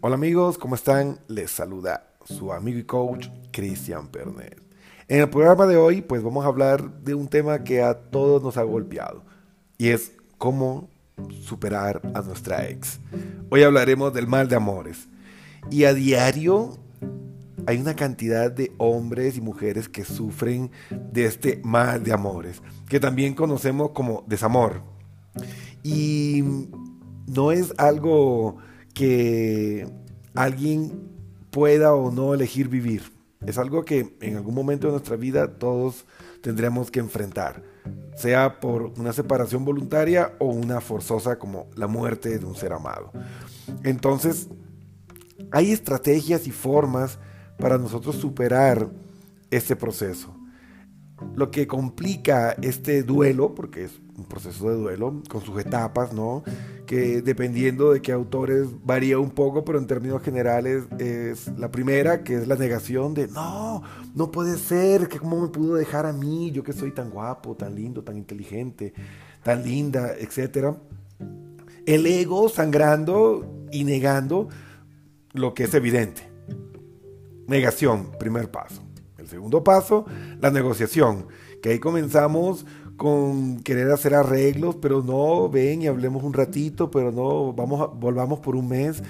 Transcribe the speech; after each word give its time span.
Hola 0.00 0.14
amigos, 0.14 0.58
¿cómo 0.58 0.76
están? 0.76 1.18
Les 1.26 1.50
saluda 1.50 2.08
su 2.24 2.52
amigo 2.52 2.78
y 2.78 2.84
coach 2.84 3.26
Cristian 3.50 4.06
Pernet. 4.06 4.62
En 5.08 5.22
el 5.22 5.28
programa 5.28 5.66
de 5.66 5.76
hoy 5.76 6.02
pues 6.02 6.22
vamos 6.22 6.44
a 6.44 6.48
hablar 6.48 7.02
de 7.02 7.14
un 7.14 7.26
tema 7.26 7.64
que 7.64 7.82
a 7.82 7.94
todos 7.94 8.40
nos 8.40 8.56
ha 8.58 8.62
golpeado 8.62 9.24
y 9.76 9.88
es 9.88 10.12
cómo 10.38 10.88
superar 11.42 12.00
a 12.14 12.22
nuestra 12.22 12.68
ex. 12.68 13.00
Hoy 13.50 13.64
hablaremos 13.64 14.14
del 14.14 14.28
mal 14.28 14.46
de 14.46 14.54
amores 14.54 15.08
y 15.68 15.82
a 15.82 15.94
diario 15.94 16.78
hay 17.66 17.78
una 17.78 17.96
cantidad 17.96 18.52
de 18.52 18.72
hombres 18.78 19.36
y 19.36 19.40
mujeres 19.40 19.88
que 19.88 20.04
sufren 20.04 20.70
de 21.10 21.24
este 21.24 21.60
mal 21.64 22.04
de 22.04 22.12
amores, 22.12 22.62
que 22.88 23.00
también 23.00 23.34
conocemos 23.34 23.90
como 23.90 24.22
desamor. 24.28 24.80
Y 25.82 26.44
no 27.26 27.50
es 27.50 27.74
algo 27.78 28.58
que 28.98 29.86
alguien 30.34 31.08
pueda 31.52 31.94
o 31.94 32.10
no 32.10 32.34
elegir 32.34 32.68
vivir. 32.68 33.12
Es 33.46 33.56
algo 33.56 33.84
que 33.84 34.16
en 34.20 34.36
algún 34.36 34.56
momento 34.56 34.88
de 34.88 34.94
nuestra 34.94 35.14
vida 35.14 35.54
todos 35.56 36.04
tendremos 36.42 36.90
que 36.90 36.98
enfrentar, 36.98 37.62
sea 38.16 38.58
por 38.58 38.92
una 38.98 39.12
separación 39.12 39.64
voluntaria 39.64 40.32
o 40.40 40.46
una 40.46 40.80
forzosa 40.80 41.38
como 41.38 41.68
la 41.76 41.86
muerte 41.86 42.40
de 42.40 42.44
un 42.44 42.56
ser 42.56 42.72
amado. 42.72 43.12
Entonces, 43.84 44.48
hay 45.52 45.70
estrategias 45.70 46.48
y 46.48 46.50
formas 46.50 47.20
para 47.56 47.78
nosotros 47.78 48.16
superar 48.16 48.88
este 49.48 49.76
proceso. 49.76 50.34
Lo 51.34 51.50
que 51.50 51.66
complica 51.66 52.56
este 52.62 53.02
duelo, 53.02 53.54
porque 53.54 53.84
es 53.84 54.00
un 54.16 54.24
proceso 54.24 54.68
de 54.70 54.76
duelo 54.76 55.22
con 55.28 55.42
sus 55.42 55.60
etapas, 55.60 56.12
¿no? 56.12 56.42
Que 56.86 57.22
dependiendo 57.22 57.92
de 57.92 58.02
qué 58.02 58.12
autores 58.12 58.66
varía 58.84 59.18
un 59.18 59.30
poco, 59.30 59.64
pero 59.64 59.78
en 59.78 59.86
términos 59.86 60.22
generales 60.22 60.84
es 60.98 61.48
la 61.56 61.70
primera, 61.70 62.24
que 62.24 62.34
es 62.34 62.48
la 62.48 62.56
negación 62.56 63.14
de, 63.14 63.28
no, 63.28 63.82
no 64.14 64.30
puede 64.30 64.56
ser, 64.58 65.08
que 65.08 65.18
cómo 65.18 65.40
me 65.40 65.48
pudo 65.48 65.74
dejar 65.74 66.06
a 66.06 66.12
mí, 66.12 66.50
yo 66.50 66.62
que 66.62 66.72
soy 66.72 66.92
tan 66.92 67.10
guapo, 67.10 67.54
tan 67.54 67.74
lindo, 67.74 68.02
tan 68.02 68.16
inteligente, 68.16 68.92
tan 69.42 69.62
linda, 69.62 70.12
etc. 70.18 70.76
El 71.86 72.06
ego 72.06 72.48
sangrando 72.48 73.66
y 73.70 73.84
negando 73.84 74.48
lo 75.32 75.54
que 75.54 75.64
es 75.64 75.74
evidente. 75.74 76.28
Negación, 77.46 78.10
primer 78.18 78.50
paso. 78.50 78.87
Segundo 79.28 79.62
paso, 79.62 80.06
la 80.40 80.50
negociación, 80.50 81.26
que 81.62 81.70
ahí 81.70 81.78
comenzamos 81.78 82.64
con 82.96 83.60
querer 83.60 83.90
hacer 83.92 84.14
arreglos, 84.14 84.76
pero 84.76 85.02
no, 85.02 85.48
ven 85.48 85.82
y 85.82 85.86
hablemos 85.86 86.24
un 86.24 86.32
ratito, 86.32 86.90
pero 86.90 87.12
no, 87.12 87.52
vamos 87.52 87.90
volvamos 88.00 88.40
por 88.40 88.56
un 88.56 88.68
mes 88.68 89.02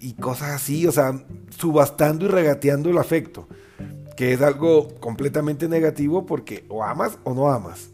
y 0.00 0.14
cosas 0.14 0.50
así, 0.50 0.86
o 0.86 0.92
sea, 0.92 1.24
subastando 1.50 2.24
y 2.24 2.28
regateando 2.28 2.88
el 2.88 2.98
afecto, 2.98 3.48
que 4.16 4.32
es 4.32 4.40
algo 4.40 4.88
completamente 5.00 5.68
negativo 5.68 6.24
porque 6.24 6.64
o 6.68 6.82
amas 6.82 7.18
o 7.24 7.34
no 7.34 7.48
amas. 7.48 7.90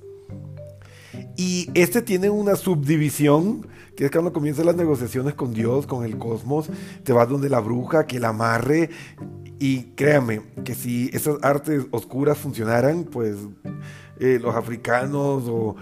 Y 1.36 1.70
este 1.74 2.02
tiene 2.02 2.30
una 2.30 2.54
subdivisión, 2.54 3.66
que 3.96 4.04
es 4.04 4.10
cuando 4.10 4.32
comienzan 4.32 4.66
las 4.66 4.76
negociaciones 4.76 5.34
con 5.34 5.52
Dios, 5.52 5.86
con 5.86 6.04
el 6.04 6.18
cosmos, 6.18 6.70
te 7.02 7.12
vas 7.12 7.28
donde 7.28 7.48
la 7.48 7.60
bruja, 7.60 8.06
que 8.06 8.20
la 8.20 8.28
amarre, 8.28 8.90
y 9.62 9.92
créame 9.94 10.42
que 10.64 10.74
si 10.74 11.08
esas 11.12 11.36
artes 11.40 11.86
oscuras 11.92 12.36
funcionaran, 12.36 13.04
pues 13.04 13.36
eh, 14.18 14.40
los 14.42 14.56
africanos 14.56 15.44
o, 15.46 15.76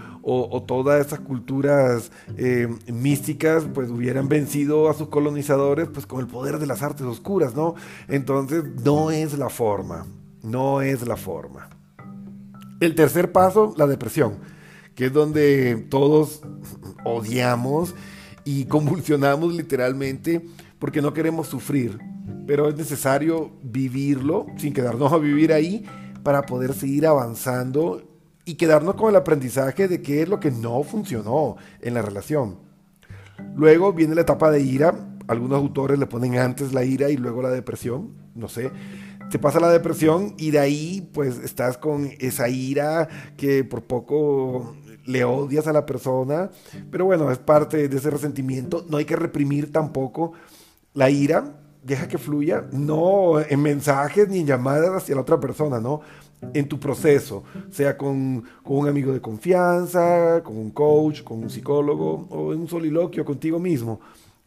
todas 0.67 1.03
esas 1.03 1.21
culturas 1.21 2.11
eh, 2.37 2.67
místicas 2.85 3.65
pues 3.73 3.89
hubieran 3.89 4.29
vencido 4.29 4.87
a 4.87 4.93
sus 4.93 5.09
colonizadores 5.09 5.87
pues 5.91 6.05
con 6.05 6.19
el 6.19 6.27
poder 6.27 6.59
de 6.59 6.67
las 6.67 6.83
artes 6.83 7.07
oscuras, 7.07 7.55
¿no? 7.55 7.73
Entonces 8.07 8.63
no 8.85 9.09
es 9.09 9.35
la 9.35 9.49
forma, 9.49 10.05
no 10.43 10.83
es 10.83 11.07
la 11.07 11.17
forma. 11.17 11.67
El 12.81 12.93
tercer 12.93 13.31
paso, 13.31 13.73
la 13.77 13.87
depresión, 13.87 14.35
que 14.93 15.07
es 15.07 15.13
donde 15.13 15.87
todos 15.89 16.43
odiamos 17.03 17.95
y 18.45 18.65
convulsionamos 18.65 19.55
literalmente 19.55 20.45
porque 20.81 21.03
no 21.03 21.13
queremos 21.13 21.47
sufrir, 21.47 21.99
pero 22.47 22.67
es 22.67 22.75
necesario 22.75 23.51
vivirlo 23.61 24.47
sin 24.57 24.73
quedarnos 24.73 25.13
a 25.13 25.19
vivir 25.19 25.53
ahí 25.53 25.85
para 26.23 26.41
poder 26.41 26.73
seguir 26.73 27.05
avanzando 27.05 28.01
y 28.45 28.55
quedarnos 28.55 28.95
con 28.95 29.11
el 29.11 29.15
aprendizaje 29.15 29.87
de 29.87 30.01
qué 30.01 30.23
es 30.23 30.27
lo 30.27 30.39
que 30.39 30.49
no 30.49 30.81
funcionó 30.81 31.55
en 31.81 31.93
la 31.93 32.01
relación. 32.01 32.57
Luego 33.55 33.93
viene 33.93 34.15
la 34.15 34.21
etapa 34.21 34.49
de 34.49 34.61
ira. 34.61 34.95
Algunos 35.27 35.59
autores 35.59 35.99
le 35.99 36.07
ponen 36.07 36.39
antes 36.39 36.73
la 36.73 36.83
ira 36.83 37.11
y 37.11 37.17
luego 37.17 37.43
la 37.43 37.51
depresión. 37.51 38.13
No 38.33 38.47
sé. 38.47 38.71
Te 39.29 39.37
pasa 39.37 39.59
la 39.59 39.69
depresión 39.69 40.33
y 40.39 40.49
de 40.49 40.59
ahí 40.59 41.09
pues 41.13 41.37
estás 41.37 41.77
con 41.77 42.09
esa 42.19 42.49
ira 42.49 43.07
que 43.37 43.63
por 43.63 43.83
poco 43.83 44.75
le 45.05 45.25
odias 45.25 45.67
a 45.67 45.73
la 45.73 45.85
persona. 45.85 46.49
Pero 46.89 47.05
bueno, 47.05 47.31
es 47.31 47.37
parte 47.37 47.87
de 47.87 47.97
ese 47.97 48.09
resentimiento. 48.09 48.83
No 48.89 48.97
hay 48.97 49.05
que 49.05 49.15
reprimir 49.15 49.71
tampoco 49.71 50.33
la 50.93 51.09
ira. 51.09 51.57
Deja 51.83 52.07
que 52.07 52.19
fluya, 52.19 52.67
no 52.71 53.39
en 53.39 53.59
mensajes 53.59 54.29
ni 54.29 54.41
en 54.41 54.45
llamadas 54.45 54.91
hacia 54.91 55.15
la 55.15 55.21
otra 55.21 55.39
persona, 55.39 55.79
¿no? 55.79 56.01
en 56.53 56.67
tu 56.67 56.79
proceso, 56.79 57.43
sea 57.69 57.97
con, 57.97 58.43
un 58.63 58.87
amigo 58.87 59.13
de 59.13 59.21
confianza, 59.21 60.41
con 60.43 60.57
un 60.57 60.71
coach, 60.71 61.23
con 61.23 61.39
un 61.43 61.49
psicólogo 61.49 62.27
o 62.29 62.53
en 62.53 62.61
un 62.61 62.67
soliloquio 62.67 63.23
contigo 63.23 63.59
mismo. 63.59 63.99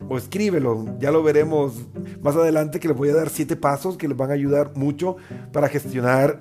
O 0.08 0.18
escríbelo, 0.18 0.98
ya 0.98 1.10
lo 1.10 1.22
veremos 1.22 1.74
más 2.20 2.34
adelante 2.34 2.80
que 2.80 2.88
les 2.88 2.96
voy 2.96 3.10
a 3.10 3.14
dar 3.14 3.30
siete 3.30 3.56
pasos 3.56 3.96
que 3.96 4.08
les 4.08 4.16
van 4.16 4.30
a 4.30 4.34
ayudar 4.34 4.72
mucho 4.74 5.16
para 5.52 5.68
gestionar 5.68 6.38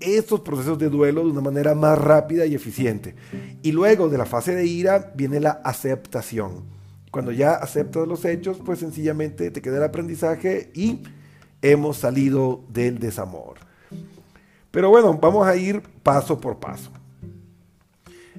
estos 0.00 0.40
procesos 0.40 0.78
de 0.78 0.90
duelo 0.90 1.24
de 1.24 1.30
una 1.30 1.40
manera 1.40 1.74
más 1.74 1.96
rápida 1.98 2.44
y 2.44 2.54
eficiente. 2.54 3.14
Y 3.62 3.72
luego 3.72 4.08
de 4.08 4.18
la 4.18 4.26
fase 4.26 4.54
de 4.54 4.66
ira 4.66 5.12
viene 5.14 5.40
la 5.40 5.50
aceptación. 5.64 6.77
Cuando 7.10 7.32
ya 7.32 7.54
aceptas 7.54 8.06
los 8.06 8.24
hechos, 8.24 8.58
pues 8.64 8.80
sencillamente 8.80 9.50
te 9.50 9.62
queda 9.62 9.78
el 9.78 9.84
aprendizaje 9.84 10.70
y 10.74 11.02
hemos 11.62 11.96
salido 11.96 12.64
del 12.68 12.98
desamor. 12.98 13.56
Pero 14.70 14.90
bueno, 14.90 15.18
vamos 15.20 15.46
a 15.46 15.56
ir 15.56 15.82
paso 16.02 16.38
por 16.38 16.58
paso. 16.58 16.90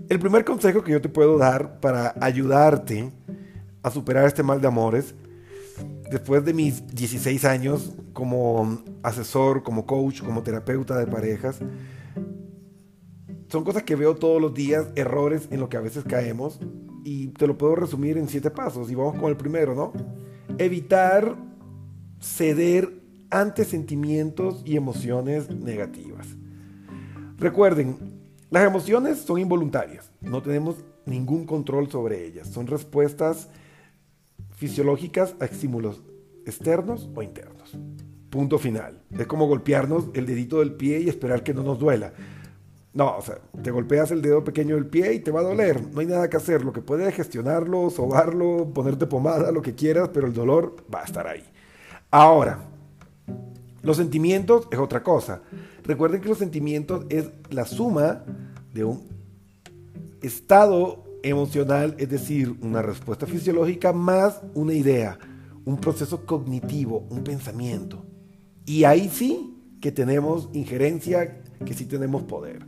El 0.07 0.19
primer 0.19 0.45
consejo 0.45 0.83
que 0.83 0.91
yo 0.91 1.01
te 1.01 1.09
puedo 1.09 1.37
dar 1.37 1.79
para 1.79 2.15
ayudarte 2.21 3.11
a 3.83 3.91
superar 3.91 4.25
este 4.25 4.43
mal 4.43 4.61
de 4.61 4.67
amores, 4.67 5.15
después 6.09 6.43
de 6.45 6.53
mis 6.53 6.85
16 6.87 7.45
años 7.45 7.93
como 8.13 8.83
asesor, 9.03 9.63
como 9.63 9.85
coach, 9.85 10.21
como 10.21 10.43
terapeuta 10.43 10.97
de 10.97 11.07
parejas, 11.07 11.59
son 13.47 13.63
cosas 13.63 13.83
que 13.83 13.95
veo 13.95 14.15
todos 14.15 14.41
los 14.41 14.53
días, 14.53 14.87
errores 14.95 15.47
en 15.51 15.59
lo 15.59 15.69
que 15.69 15.77
a 15.77 15.81
veces 15.81 16.03
caemos, 16.03 16.59
y 17.03 17.27
te 17.29 17.47
lo 17.47 17.57
puedo 17.57 17.75
resumir 17.75 18.17
en 18.17 18.27
siete 18.27 18.51
pasos. 18.51 18.89
Y 18.91 18.95
vamos 18.95 19.19
con 19.19 19.29
el 19.29 19.37
primero, 19.37 19.75
¿no? 19.75 19.93
Evitar 20.57 21.35
ceder 22.19 22.99
ante 23.29 23.65
sentimientos 23.65 24.61
y 24.65 24.75
emociones 24.75 25.49
negativas. 25.49 26.27
Recuerden, 27.37 27.97
las 28.49 28.65
emociones 28.65 29.19
son 29.19 29.39
involuntarias, 29.39 30.11
no 30.21 30.41
tenemos 30.41 30.77
ningún 31.05 31.45
control 31.45 31.89
sobre 31.89 32.25
ellas, 32.25 32.47
son 32.47 32.67
respuestas 32.67 33.49
fisiológicas 34.55 35.35
a 35.39 35.45
estímulos 35.45 36.01
externos 36.45 37.09
o 37.15 37.21
internos. 37.21 37.77
Punto 38.29 38.59
final. 38.59 39.01
Es 39.17 39.27
como 39.27 39.47
golpearnos 39.47 40.05
el 40.13 40.25
dedito 40.25 40.59
del 40.59 40.73
pie 40.73 40.99
y 40.99 41.09
esperar 41.09 41.43
que 41.43 41.53
no 41.53 41.63
nos 41.63 41.79
duela. 41.79 42.13
No, 42.93 43.17
o 43.17 43.21
sea, 43.21 43.39
te 43.61 43.69
golpeas 43.69 44.09
el 44.11 44.21
dedo 44.21 44.43
pequeño 44.43 44.75
del 44.75 44.87
pie 44.87 45.13
y 45.13 45.19
te 45.19 45.31
va 45.31 45.41
a 45.41 45.43
doler. 45.43 45.81
No 45.93 45.99
hay 45.99 46.07
nada 46.07 46.29
que 46.29 46.37
hacer. 46.37 46.63
Lo 46.65 46.73
que 46.73 46.81
puedes 46.81 47.07
es 47.07 47.15
gestionarlo, 47.15 47.89
sobarlo, 47.89 48.71
ponerte 48.73 49.05
pomada, 49.05 49.51
lo 49.51 49.61
que 49.61 49.75
quieras, 49.75 50.09
pero 50.11 50.25
el 50.25 50.33
dolor 50.33 50.75
va 50.93 51.01
a 51.01 51.05
estar 51.05 51.27
ahí. 51.27 51.43
Ahora, 52.09 52.59
los 53.83 53.97
sentimientos 53.97 54.67
es 54.71 54.79
otra 54.79 55.03
cosa. 55.03 55.41
Recuerden 55.83 56.21
que 56.21 56.29
los 56.29 56.39
sentimientos 56.39 57.05
es 57.09 57.29
la 57.51 57.65
suma 57.65 58.23
de 58.73 58.83
un 58.83 59.07
estado 60.21 61.03
emocional, 61.23 61.95
es 61.97 62.09
decir, 62.09 62.55
una 62.61 62.81
respuesta 62.81 63.25
fisiológica 63.25 63.93
más 63.93 64.41
una 64.53 64.73
idea, 64.73 65.17
un 65.65 65.77
proceso 65.77 66.25
cognitivo, 66.25 67.05
un 67.09 67.23
pensamiento. 67.23 68.05
Y 68.65 68.83
ahí 68.83 69.09
sí 69.09 69.55
que 69.81 69.91
tenemos 69.91 70.49
injerencia, 70.53 71.41
que 71.65 71.73
sí 71.73 71.85
tenemos 71.85 72.23
poder. 72.23 72.65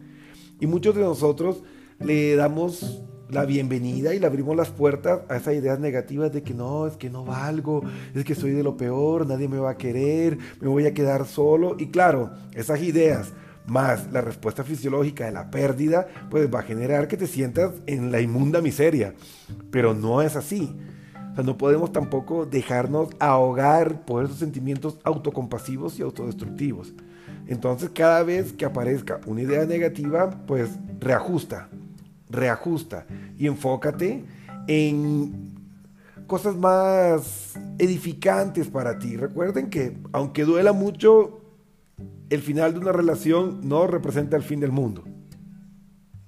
Y 0.62 0.68
muchos 0.68 0.96
de 0.96 1.02
nosotros 1.02 1.64
le 2.00 2.36
damos 2.36 3.02
la 3.30 3.46
bienvenida 3.46 4.14
y 4.14 4.20
le 4.20 4.28
abrimos 4.28 4.56
las 4.56 4.70
puertas 4.70 5.22
a 5.28 5.38
esas 5.38 5.56
ideas 5.56 5.80
negativas 5.80 6.32
de 6.32 6.44
que 6.44 6.54
no, 6.54 6.86
es 6.86 6.98
que 6.98 7.10
no 7.10 7.26
valgo, 7.26 7.82
es 8.14 8.24
que 8.24 8.36
soy 8.36 8.52
de 8.52 8.62
lo 8.62 8.78
peor, 8.78 9.26
nadie 9.26 9.48
me 9.48 9.58
va 9.58 9.72
a 9.72 9.78
querer, 9.78 10.38
me 10.60 10.68
voy 10.68 10.86
a 10.86 10.94
quedar 10.94 11.26
solo. 11.26 11.78
Y 11.80 11.88
claro, 11.88 12.30
esas 12.54 12.80
ideas 12.84 13.34
más 13.66 14.12
la 14.12 14.22
respuesta 14.22 14.64
fisiológica 14.64 15.26
de 15.26 15.32
la 15.32 15.50
pérdida, 15.50 16.08
pues 16.30 16.54
va 16.54 16.60
a 16.60 16.64
generar 16.64 17.08
que 17.08 17.18
te 17.18 17.26
sientas 17.26 17.72
en 17.88 18.12
la 18.12 18.22
inmunda 18.22 18.62
miseria. 18.62 19.16
Pero 19.72 19.96
no 19.96 20.22
es 20.22 20.36
así. 20.36 20.76
O 21.32 21.36
sea, 21.36 21.44
no 21.44 21.58
podemos 21.58 21.92
tampoco 21.92 22.46
dejarnos 22.46 23.10
ahogar 23.18 24.06
por 24.06 24.26
esos 24.26 24.38
sentimientos 24.38 25.00
autocompasivos 25.04 25.98
y 25.98 26.04
autodestructivos. 26.04 26.94
Entonces, 27.48 27.92
cada 27.94 28.24
vez 28.24 28.54
que 28.54 28.66
aparezca 28.66 29.20
una 29.26 29.42
idea 29.42 29.66
negativa, 29.66 30.30
pues 30.48 30.70
reajusta, 31.00 31.70
reajusta 32.30 33.06
y 33.38 33.48
enfócate 33.48 34.24
en 34.68 35.52
cosas 36.28 36.56
más 36.56 37.54
edificantes 37.78 38.68
para 38.68 38.98
ti. 39.00 39.18
Recuerden 39.18 39.70
que 39.70 39.98
aunque 40.14 40.46
duela 40.46 40.72
mucho, 40.72 41.42
el 42.30 42.42
final 42.42 42.74
de 42.74 42.80
una 42.80 42.94
relación 42.94 43.60
no 43.68 43.88
representa 43.88 44.38
el 44.38 44.44
fin 44.44 44.62
del 44.62 44.72
mundo. 44.72 45.04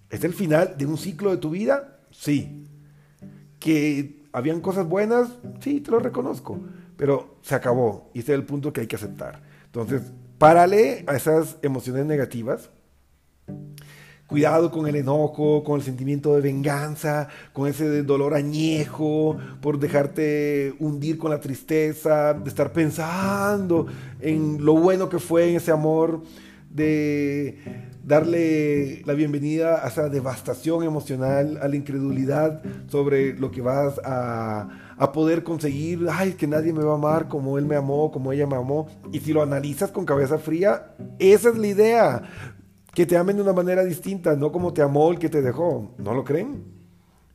¿Es 0.10 0.24
el 0.24 0.34
final 0.34 0.76
de 0.78 0.86
un 0.86 0.98
ciclo 0.98 1.32
de 1.32 1.38
tu 1.38 1.50
vida? 1.50 2.02
Sí. 2.12 2.68
¿Que 3.60 4.26
habían 4.34 4.60
cosas 4.60 4.88
buenas? 4.88 5.30
Sí, 5.62 5.80
te 5.80 5.92
lo 5.92 6.00
reconozco. 6.00 6.60
Pero 6.98 7.38
se 7.42 7.56
acabó 7.56 8.12
y 8.14 8.20
ese 8.20 8.34
es 8.34 8.40
el 8.40 8.46
punto 8.46 8.74
que 8.74 8.82
hay 8.82 8.88
que 8.88 8.98
aceptar. 8.98 9.42
Entonces, 9.66 10.02
párale 10.44 11.06
a 11.08 11.16
esas 11.16 11.56
emociones 11.62 12.06
negativas. 12.06 12.70
Cuidado 14.28 14.72
con 14.72 14.90
el 14.90 14.98
enojo, 14.98 15.64
con 15.64 15.80
el 15.80 15.86
sentimiento 15.86 16.36
de 16.36 16.42
venganza, 16.42 17.30
con 17.54 17.70
ese 17.70 18.04
dolor 18.04 18.34
añejo, 18.34 19.38
por 19.62 19.80
dejarte 19.80 20.74
hundir 20.80 21.18
con 21.18 21.32
la 21.32 21.40
tristeza, 21.40 22.34
de 22.34 22.50
estar 22.50 22.74
pensando 22.74 23.88
en 24.20 24.66
lo 24.66 24.74
bueno 24.74 25.08
que 25.08 25.20
fue 25.20 25.52
en 25.52 25.56
ese 25.56 25.72
amor, 25.72 26.24
de 26.70 27.58
darle 28.04 29.02
la 29.06 29.14
bienvenida 29.14 29.84
a 29.84 29.88
esa 29.88 30.10
devastación 30.10 30.84
emocional, 30.84 31.58
a 31.62 31.68
la 31.68 31.76
incredulidad 31.76 32.62
sobre 32.88 33.34
lo 33.34 33.50
que 33.50 33.62
vas 33.62 34.00
a, 34.04 34.68
a, 34.98 35.12
poder 35.12 35.44
conseguir. 35.44 36.06
Ay, 36.12 36.34
que 36.34 36.46
nadie 36.46 36.74
me 36.74 36.84
va 36.84 36.92
a 36.92 36.96
amar 36.96 37.30
como 37.30 37.58
él 37.58 37.66
me 37.66 37.76
amó, 37.76 38.12
como 38.12 38.32
ella 38.32 38.46
me 38.46 38.58
amó. 38.58 38.88
Y 39.12 39.20
si 39.20 39.34
lo 39.34 39.42
analizas 39.42 39.92
con 39.92 40.06
cabeza 40.06 40.38
fría, 40.38 40.96
esa 41.18 41.50
es 41.50 41.58
la 41.58 41.68
idea 41.68 42.24
que 42.94 43.06
te 43.06 43.18
amen 43.18 43.38
de 43.38 43.42
una 43.42 43.54
manera 43.54 43.84
distinta, 43.84 44.36
no 44.36 44.52
como 44.52 44.74
te 44.74 44.82
amó 44.82 45.12
el 45.12 45.18
que 45.18 45.30
te 45.30 45.42
dejó. 45.42 45.96
¿No 45.98 46.14
lo 46.14 46.24
creen? 46.24 46.64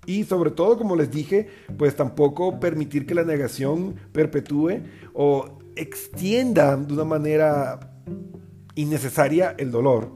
Y 0.07 0.25
sobre 0.25 0.51
todo, 0.51 0.79
como 0.79 0.97
les 0.97 1.11
dije, 1.11 1.49
pues 1.77 1.97
tampoco 1.97 2.61
permitir 2.61 3.07
que 3.07 3.15
la 3.15 3.25
negación 3.25 3.97
perpetúe 4.13 4.83
o 5.13 5.59
extienda 5.77 6.77
de 6.77 6.95
una 6.95 7.05
manera 7.05 7.81
innecesaria 8.75 9.55
el 9.59 9.71
dolor. 9.71 10.11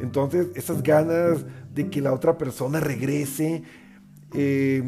Entonces, 0.00 0.48
esas 0.54 0.82
ganas 0.82 1.44
de 1.74 1.90
que 1.90 2.00
la 2.00 2.12
otra 2.12 2.38
persona 2.38 2.80
regrese 2.80 3.62
eh, 4.34 4.82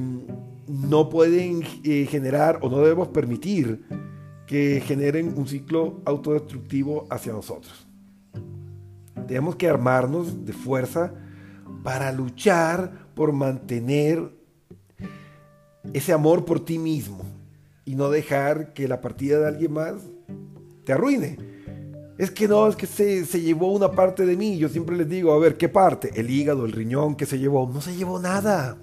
no 0.66 1.08
pueden 1.08 1.62
eh, 1.84 2.06
generar 2.08 2.58
o 2.62 2.68
no 2.68 2.78
debemos 2.78 3.08
permitir 3.08 3.84
que 4.46 4.82
generen 4.84 5.34
un 5.36 5.46
ciclo 5.46 6.00
autodestructivo 6.04 7.06
hacia 7.10 7.32
nosotros. 7.32 7.86
Tenemos 9.26 9.56
que 9.56 9.68
armarnos 9.68 10.44
de 10.44 10.52
fuerza 10.52 11.14
para 11.84 12.12
luchar 12.12 13.08
por 13.14 13.32
mantener 13.32 14.36
ese 15.92 16.12
amor 16.12 16.44
por 16.44 16.64
ti 16.64 16.78
mismo 16.78 17.24
y 17.84 17.94
no 17.94 18.10
dejar 18.10 18.72
que 18.72 18.88
la 18.88 19.00
partida 19.00 19.38
de 19.38 19.48
alguien 19.48 19.72
más 19.72 20.02
te 20.84 20.92
arruine. 20.92 21.49
Es 22.20 22.30
que 22.30 22.46
no, 22.46 22.68
es 22.68 22.76
que 22.76 22.86
se, 22.86 23.24
se, 23.24 23.40
llevó 23.40 23.72
una 23.72 23.92
parte 23.92 24.26
de 24.26 24.36
mí. 24.36 24.58
Yo 24.58 24.68
siempre 24.68 24.94
les 24.94 25.08
digo, 25.08 25.32
a 25.32 25.38
ver, 25.38 25.56
¿qué 25.56 25.70
parte? 25.70 26.10
El 26.14 26.28
hígado, 26.28 26.66
el 26.66 26.72
riñón, 26.72 27.16
¿qué 27.16 27.24
se 27.24 27.38
llevó? 27.38 27.66
No 27.72 27.80
se 27.80 27.96
llevó 27.96 28.18
nada. 28.20 28.76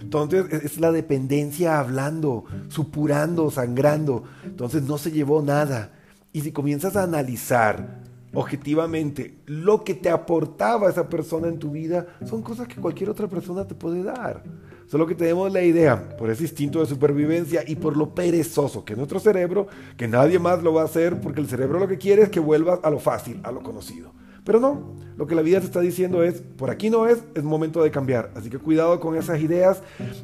Entonces 0.00 0.50
es 0.50 0.80
la 0.80 0.90
dependencia 0.90 1.78
hablando, 1.78 2.44
supurando, 2.68 3.50
sangrando. 3.50 4.24
Entonces 4.42 4.84
no 4.84 4.96
se 4.96 5.10
llevó 5.10 5.42
nada. 5.42 5.92
Y 6.32 6.40
si 6.40 6.50
comienzas 6.50 6.96
a 6.96 7.02
analizar 7.02 8.00
objetivamente 8.32 9.36
lo 9.44 9.84
que 9.84 9.92
te 9.92 10.08
aportaba 10.08 10.88
esa 10.88 11.10
persona 11.10 11.48
en 11.48 11.58
tu 11.58 11.72
vida 11.72 12.06
son 12.24 12.40
cosas 12.40 12.68
que 12.68 12.80
cualquier 12.80 13.10
otra 13.10 13.28
persona 13.28 13.68
te 13.68 13.74
puede 13.74 14.02
dar. 14.02 14.42
Solo 14.86 15.06
que 15.06 15.14
tenemos 15.14 15.52
la 15.52 15.62
idea, 15.62 16.16
por 16.16 16.30
ese 16.30 16.42
instinto 16.42 16.80
de 16.80 16.86
supervivencia 16.86 17.64
y 17.66 17.76
por 17.76 17.96
lo 17.96 18.14
perezoso 18.14 18.84
que 18.84 18.92
es 18.92 18.96
nuestro 18.98 19.20
cerebro, 19.20 19.66
que 19.96 20.08
nadie 20.08 20.38
más 20.38 20.62
lo 20.62 20.74
va 20.74 20.82
a 20.82 20.86
hacer 20.86 21.20
porque 21.20 21.40
el 21.40 21.48
cerebro 21.48 21.78
lo 21.78 21.88
que 21.88 21.98
quiere 21.98 22.22
es 22.22 22.28
que 22.28 22.40
vuelvas 22.40 22.80
a 22.82 22.90
lo 22.90 22.98
fácil, 22.98 23.40
a 23.42 23.52
lo 23.52 23.62
conocido. 23.62 24.12
Pero 24.44 24.58
no, 24.58 24.96
lo 25.16 25.26
que 25.26 25.34
la 25.34 25.42
vida 25.42 25.60
te 25.60 25.66
está 25.66 25.80
diciendo 25.80 26.24
es, 26.24 26.40
por 26.40 26.70
aquí 26.70 26.90
no 26.90 27.06
es, 27.06 27.22
es 27.34 27.44
momento 27.44 27.82
de 27.82 27.92
cambiar. 27.92 28.32
Así 28.34 28.50
que 28.50 28.58
cuidado 28.58 28.98
con 28.98 29.16
esas 29.16 29.40
ideas 29.40 29.82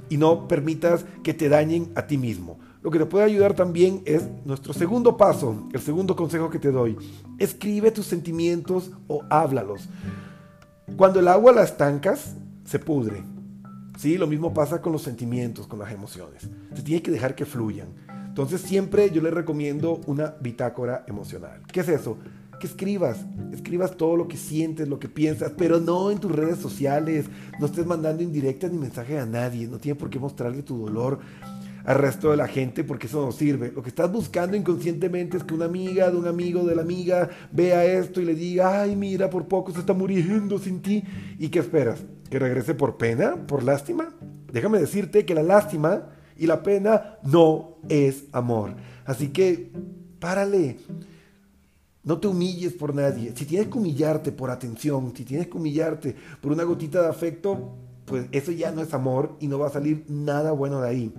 y 0.08 0.16
no 0.16 0.48
permitas 0.48 1.04
que 1.22 1.34
te 1.34 1.48
dañen 1.48 1.92
a 1.94 2.06
ti 2.06 2.18
mismo. 2.18 2.58
Lo 2.82 2.90
que 2.90 2.98
te 2.98 3.06
puede 3.06 3.24
ayudar 3.24 3.54
también 3.54 4.02
es 4.06 4.24
nuestro 4.44 4.72
segundo 4.72 5.16
paso, 5.16 5.68
el 5.72 5.80
segundo 5.80 6.16
consejo 6.16 6.50
que 6.50 6.58
te 6.58 6.72
doy. 6.72 6.96
Escribe 7.38 7.90
tus 7.90 8.06
sentimientos 8.06 8.90
o 9.06 9.22
háblalos. 9.30 9.88
Cuando 10.96 11.20
el 11.20 11.28
agua 11.28 11.52
la 11.52 11.62
estancas, 11.62 12.34
se 12.64 12.78
pudre. 12.78 13.22
¿Sí? 13.98 14.16
Lo 14.16 14.28
mismo 14.28 14.54
pasa 14.54 14.80
con 14.80 14.92
los 14.92 15.02
sentimientos, 15.02 15.66
con 15.66 15.80
las 15.80 15.92
emociones. 15.92 16.48
Se 16.72 16.82
tiene 16.82 17.02
que 17.02 17.10
dejar 17.10 17.34
que 17.34 17.44
fluyan. 17.44 17.88
Entonces 18.28 18.60
siempre 18.60 19.10
yo 19.10 19.20
les 19.20 19.34
recomiendo 19.34 20.00
una 20.06 20.36
bitácora 20.40 21.04
emocional. 21.08 21.62
¿Qué 21.72 21.80
es 21.80 21.88
eso? 21.88 22.16
Que 22.60 22.68
escribas, 22.68 23.18
escribas 23.52 23.96
todo 23.96 24.16
lo 24.16 24.28
que 24.28 24.36
sientes, 24.36 24.86
lo 24.86 25.00
que 25.00 25.08
piensas, 25.08 25.52
pero 25.58 25.80
no 25.80 26.12
en 26.12 26.20
tus 26.20 26.30
redes 26.30 26.58
sociales, 26.58 27.26
no 27.58 27.66
estés 27.66 27.86
mandando 27.86 28.22
indirectas 28.22 28.70
ni 28.70 28.78
mensajes 28.78 29.20
a 29.20 29.26
nadie, 29.26 29.66
no 29.66 29.78
tiene 29.78 29.98
por 29.98 30.10
qué 30.10 30.20
mostrarle 30.20 30.62
tu 30.62 30.78
dolor 30.78 31.18
al 31.88 31.94
resto 31.94 32.32
de 32.32 32.36
la 32.36 32.46
gente 32.46 32.84
porque 32.84 33.06
eso 33.06 33.24
no 33.24 33.32
sirve. 33.32 33.72
Lo 33.74 33.82
que 33.82 33.88
estás 33.88 34.12
buscando 34.12 34.54
inconscientemente 34.54 35.38
es 35.38 35.44
que 35.44 35.54
una 35.54 35.64
amiga 35.64 36.10
de 36.10 36.18
un 36.18 36.28
amigo 36.28 36.62
de 36.64 36.76
la 36.76 36.82
amiga 36.82 37.30
vea 37.50 37.82
esto 37.82 38.20
y 38.20 38.26
le 38.26 38.34
diga, 38.34 38.82
ay, 38.82 38.94
mira, 38.94 39.30
por 39.30 39.48
poco 39.48 39.72
se 39.72 39.80
está 39.80 39.94
muriendo 39.94 40.58
sin 40.58 40.82
ti. 40.82 41.02
¿Y 41.38 41.48
qué 41.48 41.60
esperas? 41.60 42.04
¿Que 42.28 42.38
regrese 42.38 42.74
por 42.74 42.98
pena? 42.98 43.36
¿Por 43.46 43.62
lástima? 43.62 44.10
Déjame 44.52 44.80
decirte 44.80 45.24
que 45.24 45.34
la 45.34 45.42
lástima 45.42 46.10
y 46.36 46.46
la 46.46 46.62
pena 46.62 47.16
no 47.22 47.78
es 47.88 48.24
amor. 48.32 48.74
Así 49.06 49.28
que, 49.28 49.72
párale. 50.18 50.76
No 52.04 52.18
te 52.18 52.28
humilles 52.28 52.74
por 52.74 52.94
nadie. 52.94 53.32
Si 53.34 53.46
tienes 53.46 53.68
que 53.68 53.78
humillarte 53.78 54.30
por 54.30 54.50
atención, 54.50 55.14
si 55.16 55.24
tienes 55.24 55.46
que 55.46 55.56
humillarte 55.56 56.14
por 56.42 56.52
una 56.52 56.64
gotita 56.64 57.00
de 57.00 57.08
afecto, 57.08 57.76
pues 58.04 58.26
eso 58.30 58.52
ya 58.52 58.72
no 58.72 58.82
es 58.82 58.92
amor 58.92 59.36
y 59.40 59.46
no 59.46 59.58
va 59.58 59.68
a 59.68 59.70
salir 59.70 60.04
nada 60.06 60.52
bueno 60.52 60.82
de 60.82 60.88
ahí. 60.90 61.14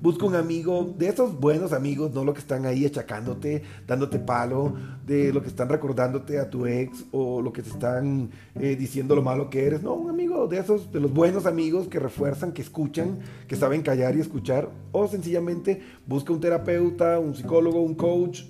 Busca 0.00 0.26
un 0.26 0.34
amigo, 0.34 0.94
de 0.96 1.08
esos 1.08 1.38
buenos 1.38 1.72
amigos, 1.72 2.12
no 2.12 2.24
lo 2.24 2.32
que 2.32 2.40
están 2.40 2.66
ahí 2.66 2.86
achacándote, 2.86 3.62
dándote 3.86 4.18
palo, 4.18 4.74
de 5.04 5.32
lo 5.32 5.42
que 5.42 5.48
están 5.48 5.68
recordándote 5.68 6.38
a 6.38 6.50
tu 6.50 6.66
ex 6.66 7.04
o 7.12 7.40
lo 7.40 7.52
que 7.52 7.62
te 7.62 7.70
están 7.70 8.30
eh, 8.54 8.76
diciendo 8.76 9.16
lo 9.16 9.22
malo 9.22 9.50
que 9.50 9.66
eres. 9.66 9.82
No, 9.82 9.94
un 9.94 10.10
amigo 10.10 10.46
de 10.46 10.58
esos, 10.58 10.92
de 10.92 11.00
los 11.00 11.12
buenos 11.12 11.46
amigos 11.46 11.88
que 11.88 11.98
refuerzan, 11.98 12.52
que 12.52 12.62
escuchan, 12.62 13.18
que 13.48 13.56
saben 13.56 13.82
callar 13.82 14.16
y 14.16 14.20
escuchar. 14.20 14.70
O 14.92 15.08
sencillamente 15.08 15.80
busca 16.06 16.32
un 16.32 16.40
terapeuta, 16.40 17.18
un 17.18 17.34
psicólogo, 17.34 17.82
un 17.82 17.94
coach 17.94 18.42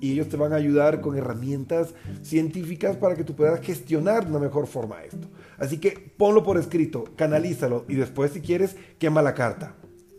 y 0.00 0.12
ellos 0.12 0.28
te 0.28 0.36
van 0.36 0.52
a 0.52 0.56
ayudar 0.56 1.00
con 1.00 1.16
herramientas 1.16 1.94
científicas 2.22 2.96
para 2.96 3.14
que 3.14 3.24
tú 3.24 3.34
puedas 3.34 3.60
gestionar 3.60 4.24
de 4.24 4.30
una 4.30 4.40
mejor 4.40 4.66
forma 4.66 5.02
esto. 5.02 5.28
Así 5.58 5.78
que 5.78 6.12
ponlo 6.16 6.42
por 6.42 6.58
escrito, 6.58 7.04
canalízalo 7.16 7.84
y 7.88 7.94
después 7.94 8.32
si 8.32 8.40
quieres 8.40 8.76
quema 8.98 9.22
la 9.22 9.34
carta. 9.34 9.74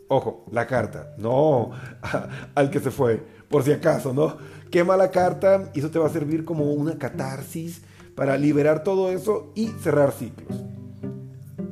Ojo, 0.08 0.46
la 0.50 0.66
carta, 0.66 1.14
no 1.18 1.70
al 2.54 2.70
que 2.70 2.80
se 2.80 2.90
fue, 2.90 3.22
por 3.48 3.62
si 3.62 3.72
acaso, 3.72 4.12
¿no? 4.14 4.36
Quema 4.70 4.96
la 4.96 5.10
carta 5.10 5.70
y 5.74 5.80
eso 5.80 5.90
te 5.90 5.98
va 5.98 6.06
a 6.06 6.10
servir 6.10 6.44
como 6.44 6.72
una 6.72 6.98
catarsis 6.98 7.82
para 8.14 8.36
liberar 8.36 8.82
todo 8.82 9.10
eso 9.10 9.52
y 9.54 9.68
cerrar 9.82 10.12
ciclos. 10.12 10.64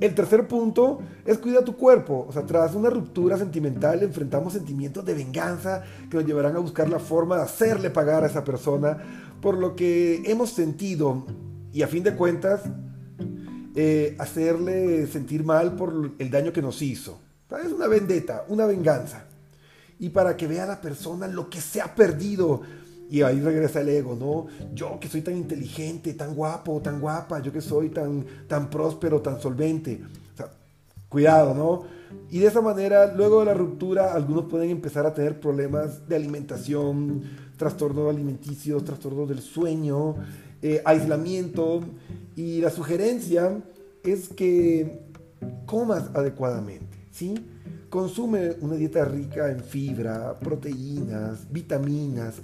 El 0.01 0.15
tercer 0.15 0.47
punto 0.47 0.99
es 1.25 1.39
cuida 1.39 1.65
tu 1.65 1.77
cuerpo. 1.77 2.27
O 2.29 2.33
sea, 2.33 2.45
tras 2.45 2.75
una 2.75 2.91
ruptura 2.91 3.39
sentimental 3.39 4.03
enfrentamos 4.03 4.53
sentimientos 4.53 5.05
de 5.05 5.15
venganza 5.15 5.83
que 6.11 6.19
nos 6.19 6.27
llevarán 6.27 6.57
a 6.57 6.61
buscar 6.61 6.89
la 6.89 6.99
forma 6.99 7.37
de 7.37 7.43
hacerle 7.43 7.91
pagar 7.91 8.23
a 8.23 8.27
esa 8.27 8.45
persona 8.45 8.99
por 9.41 9.57
lo 9.57 9.75
que 9.75 10.23
hemos 10.27 10.51
sentido 10.51 11.25
y 11.73 11.83
a 11.83 11.89
fin 11.89 12.03
de 12.03 12.15
cuentas 12.15 12.63
eh, 13.75 14.15
hacerle 14.19 15.07
sentir 15.07 15.45
mal 15.45 15.77
por 15.77 16.13
el 16.19 16.31
daño 16.31 16.53
que 16.53 16.63
nos 16.63 16.83
hizo. 16.83 17.26
Es 17.51 17.73
una 17.73 17.87
vendetta, 17.87 18.45
una 18.49 18.67
venganza. 18.67 19.25
Y 19.99 20.11
para 20.11 20.37
que 20.37 20.47
vea 20.47 20.67
la 20.67 20.81
persona 20.81 21.29
lo 21.29 21.49
que 21.49 21.61
se 21.61 21.81
ha 21.81 21.95
perdido. 21.95 22.63
Y 23.09 23.23
ahí 23.23 23.41
regresa 23.41 23.81
el 23.81 23.89
ego, 23.89 24.17
¿no? 24.17 24.47
Yo 24.75 24.99
que 24.99 25.09
soy 25.09 25.23
tan 25.23 25.37
inteligente, 25.37 26.15
tan 26.15 26.35
guapo, 26.35 26.81
tan 26.83 27.01
guapa, 27.01 27.41
yo 27.41 27.53
que 27.53 27.61
soy 27.61 27.91
tan, 27.91 28.27
tan 28.49 28.69
próspero, 28.69 29.23
tan 29.23 29.41
solvente. 29.41 30.01
Cuidado, 31.09 31.55
¿no? 31.55 31.85
Y 32.31 32.41
de 32.41 32.49
esa 32.49 32.61
manera, 32.61 33.15
luego 33.15 33.41
de 33.41 33.47
la 33.47 33.55
ruptura, 33.55 34.13
algunos 34.13 34.47
pueden 34.47 34.71
empezar 34.71 35.07
a 35.07 35.15
tener 35.15 35.39
problemas 35.39 36.09
de 36.09 36.17
alimentación, 36.17 37.23
trastornos 37.57 38.11
alimenticios, 38.11 38.85
trastornos 38.85 39.29
del 39.29 39.41
sueño, 39.41 40.17
eh, 40.63 40.83
aislamiento. 40.85 41.81
Y 42.35 42.61
la 42.61 42.71
sugerencia 42.71 43.63
es 44.03 44.29
que 44.29 45.07
comas 45.65 46.11
adecuadamente. 46.13 46.86
¿Sí? 47.17 47.35
consume 47.89 48.57
una 48.61 48.75
dieta 48.75 49.05
rica 49.07 49.51
en 49.51 49.65
fibra, 49.65 50.39
proteínas, 50.39 51.51
vitaminas, 51.51 52.35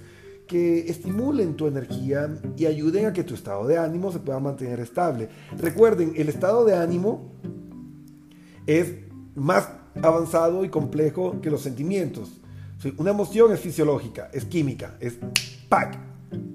que 0.47 0.89
estimulen 0.89 1.55
tu 1.55 1.67
energía 1.67 2.39
y 2.57 2.65
ayuden 2.65 3.05
a 3.05 3.13
que 3.13 3.23
tu 3.23 3.35
estado 3.35 3.67
de 3.67 3.77
ánimo 3.77 4.11
se 4.11 4.19
pueda 4.19 4.39
mantener 4.39 4.79
estable. 4.79 5.29
Recuerden, 5.57 6.13
el 6.15 6.27
estado 6.27 6.65
de 6.65 6.75
ánimo 6.75 7.33
es 8.65 8.95
más 9.35 9.69
avanzado 10.01 10.65
y 10.65 10.69
complejo 10.69 11.39
que 11.39 11.51
los 11.51 11.61
sentimientos. 11.61 12.41
Una 12.97 13.11
emoción 13.11 13.53
es 13.53 13.59
fisiológica, 13.59 14.29
es 14.33 14.45
química, 14.45 14.97
es 14.99 15.17
¡pac! 15.69 16.12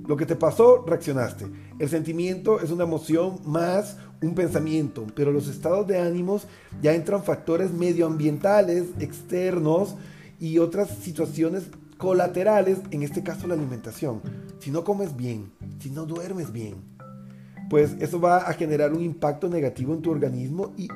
Lo 0.08 0.16
que 0.16 0.24
te 0.24 0.36
pasó, 0.36 0.86
reaccionaste. 0.86 1.44
El 1.78 1.90
sentimiento 1.90 2.60
es 2.60 2.70
una 2.70 2.84
emoción 2.84 3.40
más 3.44 3.98
un 4.22 4.34
pensamiento, 4.34 5.06
pero 5.14 5.32
los 5.32 5.48
estados 5.48 5.86
de 5.86 5.98
ánimos 5.98 6.46
ya 6.80 6.94
entran 6.94 7.22
factores 7.22 7.72
medioambientales, 7.72 8.86
externos 9.00 9.96
y 10.40 10.58
otras 10.60 10.88
situaciones 10.88 11.64
colaterales, 11.98 12.78
en 12.90 13.02
este 13.02 13.22
caso 13.22 13.46
la 13.46 13.54
alimentación. 13.54 14.22
Si 14.60 14.70
no 14.70 14.82
comes 14.82 15.14
bien, 15.14 15.52
si 15.78 15.90
no 15.90 16.06
duermes 16.06 16.52
bien, 16.52 16.76
pues 17.68 17.94
eso 18.00 18.18
va 18.18 18.38
a 18.38 18.54
generar 18.54 18.94
un 18.94 19.02
impacto 19.02 19.50
negativo 19.50 19.92
en 19.92 20.00
tu 20.00 20.10
organismo 20.10 20.72
y 20.78 20.88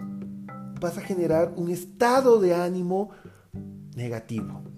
vas 0.80 0.96
a 0.96 1.02
generar 1.02 1.52
un 1.56 1.70
estado 1.70 2.40
de 2.40 2.54
ánimo 2.54 3.10
negativo. 3.94 4.71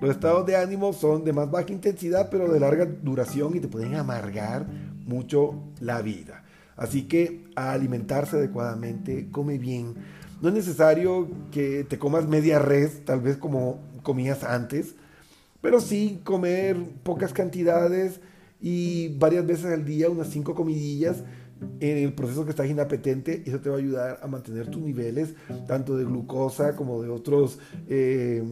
Los 0.00 0.10
estados 0.10 0.46
de 0.46 0.56
ánimo 0.56 0.92
son 0.92 1.24
de 1.24 1.32
más 1.32 1.50
baja 1.50 1.72
intensidad, 1.72 2.28
pero 2.30 2.52
de 2.52 2.60
larga 2.60 2.86
duración 2.86 3.56
y 3.56 3.60
te 3.60 3.68
pueden 3.68 3.96
amargar 3.96 4.66
mucho 5.06 5.54
la 5.80 6.02
vida. 6.02 6.44
Así 6.76 7.02
que 7.08 7.44
a 7.56 7.72
alimentarse 7.72 8.36
adecuadamente, 8.36 9.28
come 9.32 9.58
bien. 9.58 9.94
No 10.40 10.50
es 10.50 10.54
necesario 10.54 11.28
que 11.50 11.82
te 11.82 11.98
comas 11.98 12.28
media 12.28 12.60
res, 12.60 13.04
tal 13.04 13.20
vez 13.20 13.36
como 13.36 13.80
comías 14.04 14.44
antes, 14.44 14.94
pero 15.60 15.80
sí 15.80 16.20
comer 16.22 16.76
pocas 17.02 17.32
cantidades 17.32 18.20
y 18.60 19.16
varias 19.18 19.44
veces 19.44 19.66
al 19.66 19.84
día, 19.84 20.08
unas 20.08 20.28
cinco 20.28 20.54
comidillas 20.54 21.24
en 21.80 21.98
el 21.98 22.12
proceso 22.12 22.44
que 22.44 22.50
estás 22.50 22.68
inapetente, 22.68 23.42
eso 23.44 23.58
te 23.58 23.68
va 23.68 23.74
a 23.74 23.78
ayudar 23.78 24.20
a 24.22 24.28
mantener 24.28 24.68
tus 24.68 24.80
niveles 24.80 25.34
tanto 25.66 25.96
de 25.96 26.04
glucosa 26.04 26.76
como 26.76 27.02
de 27.02 27.08
otros 27.08 27.58
eh, 27.88 28.44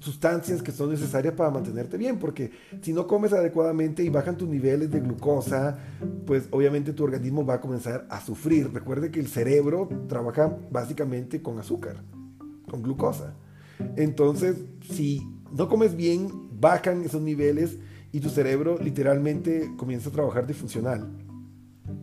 sustancias 0.00 0.62
que 0.62 0.72
son 0.72 0.90
necesarias 0.90 1.34
para 1.34 1.50
mantenerte 1.50 1.96
bien, 1.96 2.18
porque 2.18 2.50
si 2.80 2.92
no 2.92 3.06
comes 3.06 3.32
adecuadamente 3.32 4.02
y 4.02 4.08
bajan 4.08 4.36
tus 4.36 4.48
niveles 4.48 4.90
de 4.90 5.00
glucosa, 5.00 5.78
pues 6.26 6.48
obviamente 6.50 6.92
tu 6.92 7.04
organismo 7.04 7.44
va 7.44 7.54
a 7.54 7.60
comenzar 7.60 8.06
a 8.10 8.20
sufrir. 8.20 8.72
Recuerde 8.72 9.10
que 9.10 9.20
el 9.20 9.28
cerebro 9.28 9.88
trabaja 10.08 10.56
básicamente 10.70 11.42
con 11.42 11.58
azúcar, 11.58 11.96
con 12.68 12.82
glucosa. 12.82 13.34
Entonces, 13.96 14.56
si 14.90 15.22
no 15.52 15.68
comes 15.68 15.96
bien, 15.96 16.30
bajan 16.58 17.02
esos 17.04 17.22
niveles 17.22 17.78
y 18.12 18.20
tu 18.20 18.28
cerebro 18.28 18.78
literalmente 18.78 19.72
comienza 19.76 20.08
a 20.08 20.12
trabajar 20.12 20.46
disfuncional. 20.46 21.08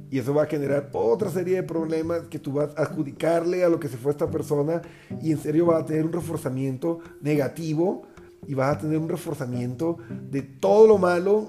Y 0.09 0.19
eso 0.19 0.33
va 0.33 0.43
a 0.43 0.45
generar 0.45 0.89
otra 0.93 1.29
serie 1.29 1.55
de 1.55 1.63
problemas 1.63 2.21
que 2.29 2.39
tú 2.39 2.53
vas 2.53 2.69
a 2.77 2.83
adjudicarle 2.83 3.63
a 3.63 3.69
lo 3.69 3.79
que 3.79 3.89
se 3.89 3.97
fue 3.97 4.11
esta 4.11 4.29
persona 4.29 4.81
y 5.21 5.31
en 5.31 5.37
serio 5.37 5.65
va 5.67 5.79
a 5.79 5.85
tener 5.85 6.05
un 6.05 6.13
reforzamiento 6.13 6.99
negativo 7.21 8.03
y 8.47 8.53
vas 8.53 8.77
a 8.77 8.79
tener 8.79 8.97
un 8.97 9.09
reforzamiento 9.09 9.97
de 10.31 10.41
todo 10.41 10.87
lo 10.87 10.97
malo 10.97 11.45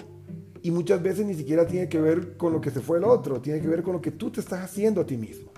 y 0.62 0.70
muchas 0.70 1.02
veces 1.02 1.24
ni 1.24 1.34
siquiera 1.34 1.66
tiene 1.66 1.88
que 1.88 2.00
ver 2.00 2.36
con 2.36 2.52
lo 2.52 2.60
que 2.60 2.70
se 2.70 2.80
fue 2.80 2.98
el 2.98 3.04
otro, 3.04 3.40
tiene 3.40 3.60
que 3.60 3.68
ver 3.68 3.82
con 3.82 3.92
lo 3.92 4.00
que 4.00 4.10
tú 4.10 4.30
te 4.30 4.40
estás 4.40 4.60
haciendo 4.60 5.00
a 5.00 5.06
ti 5.06 5.16
mismo. 5.16 5.52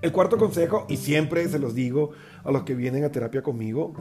El 0.00 0.12
cuarto 0.12 0.38
consejo, 0.38 0.86
y 0.88 0.96
siempre 0.96 1.48
se 1.48 1.58
los 1.58 1.74
digo 1.74 2.10
a 2.44 2.52
los 2.52 2.62
que 2.62 2.74
vienen 2.74 3.02
a 3.02 3.10
terapia 3.10 3.42
conmigo, 3.42 3.94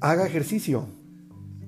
haga 0.00 0.26
ejercicio. 0.26 0.86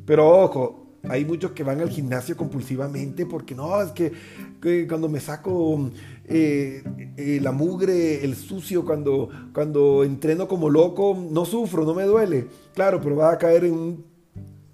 Pero 0.04 0.28
ojo, 0.28 0.79
hay 1.08 1.24
muchos 1.24 1.52
que 1.52 1.62
van 1.62 1.80
al 1.80 1.90
gimnasio 1.90 2.36
compulsivamente 2.36 3.26
porque 3.26 3.54
no, 3.54 3.80
es 3.80 3.92
que, 3.92 4.86
cuando 4.86 5.08
me 5.08 5.20
saco 5.20 5.90
eh, 6.24 6.82
eh, 7.16 7.38
la 7.42 7.52
mugre, 7.52 8.24
el 8.24 8.36
sucio, 8.36 8.84
cuando, 8.84 9.28
cuando 9.52 10.04
entreno 10.04 10.46
como 10.46 10.68
loco, 10.68 11.16
no 11.30 11.44
sufro, 11.44 11.84
no 11.84 11.94
me 11.94 12.04
duele. 12.04 12.46
Claro, 12.74 13.00
pero 13.00 13.16
va 13.16 13.32
a 13.32 13.38
caer 13.38 13.64
en 13.64 13.72
un 13.72 14.04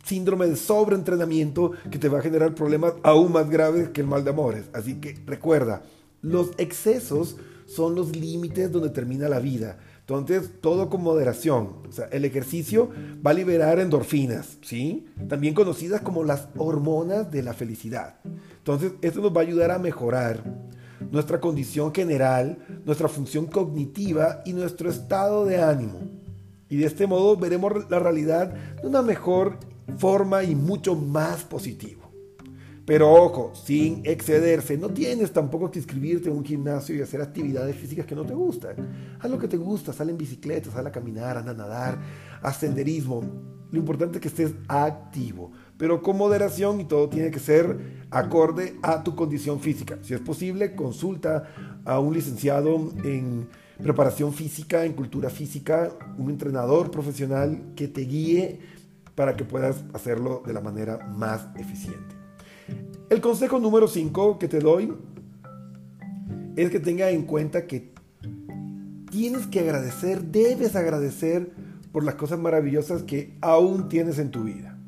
síndrome 0.05 0.47
de 0.47 0.57
sobreentrenamiento 0.57 1.73
que 1.91 1.99
te 1.99 2.09
va 2.09 2.19
a 2.19 2.23
generar 2.23 2.55
problemas 2.55 2.95
aún 3.03 3.33
más 3.33 3.49
graves 3.49 3.89
que 3.91 4.01
el 4.01 4.07
mal 4.07 4.25
de 4.25 4.31
amores. 4.31 4.65
Así 4.73 4.95
que 4.95 5.19
recuerda, 5.27 5.83
los 6.23 6.51
excesos 6.59 7.37
son 7.67 7.95
los 7.95 8.15
límites 8.17 8.71
donde 8.71 8.91
termina 8.91 9.29
la 9.29 9.41
vida. 9.41 9.79
Entonces, 10.09 10.53
todo 10.61 10.89
con 10.89 11.03
moderación. 11.03 11.79
O 11.89 11.91
sea, 11.91 12.07
el 12.13 12.25
ejercicio 12.25 12.91
va 13.27 13.33
a 13.33 13.35
liberar 13.35 13.81
endorfinas, 13.81 14.57
¿sí? 14.63 15.05
También 15.29 15.53
conocidas 15.53 16.01
como 16.01 16.23
las 16.23 16.47
hormonas 16.57 17.33
de 17.33 17.43
la 17.43 17.55
felicidad. 17.55 18.21
Entonces, 18.59 18.93
esto 19.03 19.21
nos 19.21 19.37
va 19.37 19.41
a 19.41 19.45
ayudar 19.45 19.73
a 19.73 19.81
mejorar 19.81 20.45
nuestra 21.11 21.41
condición 21.41 21.93
general, 21.93 22.57
nuestra 22.85 23.09
función 23.09 23.47
cognitiva 23.47 24.43
y 24.47 24.53
nuestro 24.53 24.91
estado 24.91 25.45
de 25.45 25.61
ánimo. 25.61 25.99
Y 26.69 26.77
de 26.77 26.87
este 26.87 27.09
modo 27.09 27.37
veremos 27.37 27.91
la 27.91 27.99
realidad 27.99 28.55
de 28.81 28.87
una 28.87 29.03
mejor 29.03 29.59
forma 29.99 30.45
y 30.45 30.55
mucho 30.55 30.95
más 30.95 31.43
positiva. 31.43 32.06
Pero 32.87 33.13
ojo, 33.13 33.53
sin 33.53 34.03
excederse, 34.05 34.79
no 34.79 34.89
tienes 34.91 35.33
tampoco 35.33 35.73
que 35.73 35.81
inscribirte 35.81 36.29
en 36.29 36.37
un 36.37 36.45
gimnasio 36.45 36.95
y 36.95 37.03
hacer 37.03 37.21
actividades 37.21 37.75
físicas 37.75 38.07
que 38.07 38.15
no 38.15 38.25
te 38.25 38.33
gustan. 38.33 38.77
Haz 39.19 39.29
lo 39.29 39.41
que 39.41 39.49
te 39.49 39.57
gusta, 39.57 39.93
sal 39.93 40.09
en 40.09 40.17
bicicleta, 40.17 40.71
sal 40.71 40.87
a 40.87 40.93
caminar, 40.93 41.37
anda 41.37 41.51
a 41.51 41.55
nadar, 41.55 41.99
haz 42.41 42.59
senderismo. 42.59 43.25
Lo 43.73 43.81
importante 43.81 44.19
es 44.19 44.23
que 44.23 44.29
estés 44.29 44.53
activo, 44.69 45.51
pero 45.77 46.01
con 46.01 46.17
moderación 46.17 46.81
y 46.81 46.85
todo 46.85 47.09
tiene 47.09 47.33
que 47.33 47.41
ser 47.41 48.07
acorde 48.13 48.77
a 48.83 49.03
tu 49.03 49.17
condición 49.17 49.59
física. 49.59 49.99
Si 50.03 50.15
es 50.15 50.21
posible, 50.21 50.77
consulta 50.77 51.83
a 51.85 51.99
un 51.99 52.15
licenciado 52.15 52.93
en 53.03 53.49
preparación 53.83 54.33
física, 54.33 54.85
en 54.85 54.93
cultura 54.93 55.29
física, 55.29 55.91
un 56.19 56.31
entrenador 56.31 56.93
profesional 56.93 57.73
que 57.75 57.89
te 57.89 58.03
guíe 58.03 58.61
para 59.17 59.37
que 59.37 59.45
puedas 59.45 59.85
hacerlo 59.93 60.45
de 60.47 60.53
la 60.53 60.61
manera 60.61 60.99
más 61.09 61.49
eficiente. 61.57 62.16
El 63.09 63.21
consejo 63.21 63.59
número 63.59 63.89
5 63.89 64.39
que 64.39 64.49
te 64.49 64.59
doy 64.59 64.93
es 66.57 66.71
que 66.71 66.81
tenga 66.81 67.11
en 67.11 67.23
cuenta 67.23 67.67
que 67.67 67.93
tienes 69.11 69.47
que 69.47 69.61
agradecer, 69.61 70.23
debes 70.25 70.75
agradecer 70.75 71.51
por 71.93 72.05
las 72.05 72.17
cosas 72.17 72.39
maravillosas 72.39 73.03
que 73.03 73.37
aún 73.41 73.89
tienes 73.89 74.19
en 74.19 74.31
tu 74.31 74.45
vida. 74.45 74.79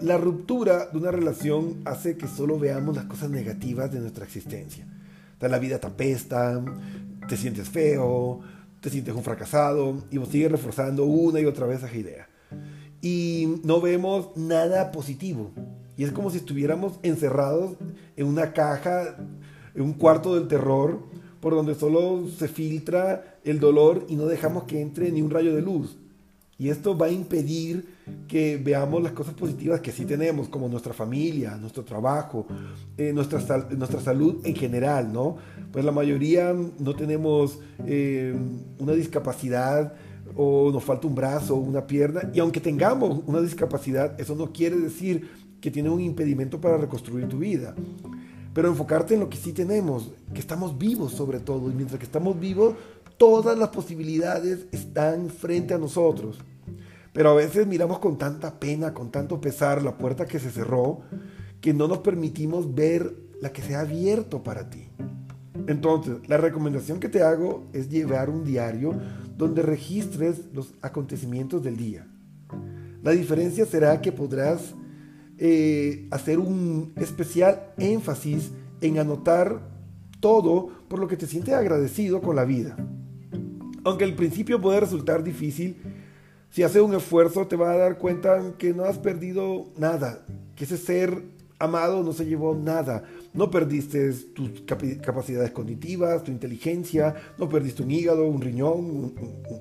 la 0.00 0.16
ruptura 0.16 0.86
de 0.86 0.98
una 0.98 1.10
relación 1.10 1.82
hace 1.84 2.16
que 2.16 2.26
solo 2.26 2.58
veamos 2.58 2.96
las 2.96 3.04
cosas 3.04 3.30
negativas 3.30 3.92
de 3.92 4.00
nuestra 4.00 4.24
existencia. 4.24 4.86
la 5.40 5.58
vida 5.58 5.78
te 5.78 5.86
apesta, 5.86 6.62
te 7.28 7.36
sientes 7.36 7.68
feo, 7.68 8.40
te 8.80 8.90
sientes 8.90 9.14
un 9.14 9.22
fracasado 9.22 10.02
y 10.10 10.18
vos 10.18 10.28
sigues 10.28 10.50
reforzando 10.50 11.04
una 11.04 11.40
y 11.40 11.44
otra 11.44 11.66
vez 11.66 11.82
esa 11.82 11.96
idea. 11.96 12.28
Y 13.02 13.60
no 13.64 13.80
vemos 13.80 14.36
nada 14.36 14.92
positivo. 14.92 15.52
Y 15.96 16.04
es 16.04 16.12
como 16.12 16.30
si 16.30 16.38
estuviéramos 16.38 16.98
encerrados 17.02 17.76
en 18.16 18.26
una 18.26 18.52
caja, 18.52 19.16
en 19.74 19.82
un 19.82 19.94
cuarto 19.94 20.34
del 20.34 20.48
terror, 20.48 21.00
por 21.40 21.54
donde 21.54 21.74
solo 21.74 22.26
se 22.28 22.48
filtra 22.48 23.38
el 23.44 23.60
dolor 23.60 24.04
y 24.08 24.16
no 24.16 24.26
dejamos 24.26 24.64
que 24.64 24.80
entre 24.80 25.10
ni 25.12 25.22
un 25.22 25.30
rayo 25.30 25.54
de 25.54 25.62
luz. 25.62 25.96
Y 26.58 26.70
esto 26.70 26.96
va 26.96 27.06
a 27.06 27.10
impedir 27.10 27.86
que 28.28 28.56
veamos 28.56 29.02
las 29.02 29.12
cosas 29.12 29.34
positivas 29.34 29.80
que 29.80 29.92
sí 29.92 30.06
tenemos, 30.06 30.48
como 30.48 30.68
nuestra 30.68 30.94
familia, 30.94 31.56
nuestro 31.56 31.84
trabajo, 31.84 32.46
eh, 32.96 33.12
nuestra, 33.12 33.68
nuestra 33.76 34.00
salud 34.00 34.40
en 34.44 34.56
general, 34.56 35.12
¿no? 35.12 35.36
Pues 35.70 35.84
la 35.84 35.92
mayoría 35.92 36.54
no 36.78 36.96
tenemos 36.96 37.58
eh, 37.84 38.34
una 38.78 38.92
discapacidad 38.92 39.92
o 40.34 40.70
nos 40.72 40.82
falta 40.82 41.06
un 41.06 41.14
brazo 41.14 41.56
una 41.56 41.86
pierna, 41.86 42.30
y 42.32 42.40
aunque 42.40 42.60
tengamos 42.60 43.20
una 43.26 43.40
discapacidad, 43.40 44.18
eso 44.18 44.34
no 44.34 44.52
quiere 44.52 44.76
decir 44.76 45.28
que 45.66 45.72
tiene 45.72 45.90
un 45.90 46.00
impedimento 46.00 46.60
para 46.60 46.76
reconstruir 46.76 47.28
tu 47.28 47.40
vida. 47.40 47.74
Pero 48.54 48.68
enfocarte 48.68 49.14
en 49.14 49.20
lo 49.20 49.28
que 49.28 49.36
sí 49.36 49.52
tenemos, 49.52 50.12
que 50.32 50.38
estamos 50.38 50.78
vivos 50.78 51.10
sobre 51.10 51.40
todo, 51.40 51.68
y 51.68 51.74
mientras 51.74 51.98
que 51.98 52.06
estamos 52.06 52.38
vivos, 52.38 52.76
todas 53.16 53.58
las 53.58 53.70
posibilidades 53.70 54.66
están 54.70 55.28
frente 55.28 55.74
a 55.74 55.78
nosotros. 55.78 56.38
Pero 57.12 57.30
a 57.30 57.34
veces 57.34 57.66
miramos 57.66 57.98
con 57.98 58.16
tanta 58.16 58.60
pena, 58.60 58.94
con 58.94 59.10
tanto 59.10 59.40
pesar 59.40 59.82
la 59.82 59.98
puerta 59.98 60.24
que 60.24 60.38
se 60.38 60.52
cerró, 60.52 61.00
que 61.60 61.74
no 61.74 61.88
nos 61.88 61.98
permitimos 61.98 62.72
ver 62.72 63.12
la 63.40 63.50
que 63.50 63.62
se 63.62 63.74
ha 63.74 63.80
abierto 63.80 64.44
para 64.44 64.70
ti. 64.70 64.86
Entonces, 65.66 66.18
la 66.28 66.36
recomendación 66.36 67.00
que 67.00 67.08
te 67.08 67.24
hago 67.24 67.64
es 67.72 67.90
llevar 67.90 68.30
un 68.30 68.44
diario 68.44 68.94
donde 69.36 69.62
registres 69.62 70.42
los 70.54 70.74
acontecimientos 70.80 71.64
del 71.64 71.76
día. 71.76 72.06
La 73.02 73.10
diferencia 73.10 73.66
será 73.66 74.00
que 74.00 74.12
podrás 74.12 74.76
eh, 75.38 76.08
hacer 76.10 76.38
un 76.38 76.92
especial 76.96 77.72
énfasis 77.78 78.52
en 78.80 78.98
anotar 78.98 79.60
todo 80.20 80.68
por 80.88 80.98
lo 80.98 81.08
que 81.08 81.16
te 81.16 81.26
sientes 81.26 81.54
agradecido 81.54 82.20
con 82.20 82.36
la 82.36 82.44
vida. 82.44 82.76
Aunque 83.84 84.04
al 84.04 84.14
principio 84.14 84.60
puede 84.60 84.80
resultar 84.80 85.22
difícil, 85.22 85.76
si 86.50 86.62
haces 86.62 86.82
un 86.82 86.94
esfuerzo 86.94 87.46
te 87.46 87.56
vas 87.56 87.74
a 87.74 87.78
dar 87.78 87.98
cuenta 87.98 88.54
que 88.58 88.72
no 88.72 88.84
has 88.84 88.98
perdido 88.98 89.66
nada, 89.76 90.26
que 90.54 90.64
ese 90.64 90.76
ser 90.76 91.22
amado 91.58 92.02
no 92.02 92.12
se 92.12 92.26
llevó 92.26 92.54
nada. 92.54 93.04
No 93.32 93.50
perdiste 93.50 94.12
tus 94.12 94.62
capacidades 95.02 95.50
cognitivas, 95.50 96.24
tu 96.24 96.30
inteligencia, 96.30 97.14
no 97.38 97.48
perdiste 97.48 97.82
un 97.82 97.90
hígado, 97.90 98.26
un 98.26 98.40
riñón, 98.40 99.14